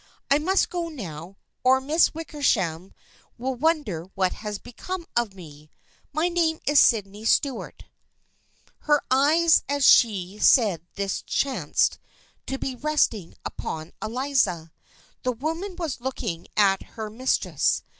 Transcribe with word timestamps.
I 0.31 0.39
must 0.39 0.71
go 0.71 0.89
now, 0.89 1.37
or 1.63 1.79
the 1.79 1.85
Miss 1.85 2.09
Wickershams 2.09 2.91
will 3.37 3.53
wonder 3.53 4.05
what 4.15 4.33
has 4.33 4.57
become 4.57 5.05
of 5.15 5.35
me. 5.35 5.69
My 6.11 6.27
name 6.27 6.59
is 6.65 6.79
Sydney 6.79 7.23
Stuart." 7.23 7.83
Her 8.89 9.03
eyes 9.11 9.61
as 9.69 9.85
she 9.85 10.39
said 10.39 10.87
this 10.95 11.21
chanced 11.21 11.99
to 12.47 12.57
be 12.57 12.75
resting 12.75 13.35
upon 13.45 13.91
Eliza. 14.01 14.71
The 15.21 15.33
woman 15.33 15.75
was 15.75 16.01
looking 16.01 16.47
at 16.57 16.81
her 16.97 17.11
mis 17.11 17.37
tress. 17.37 17.83